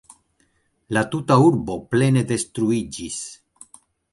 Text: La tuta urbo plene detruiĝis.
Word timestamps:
La 0.97 1.03
tuta 1.11 1.37
urbo 1.49 1.75
plene 1.91 2.25
detruiĝis. 2.33 3.21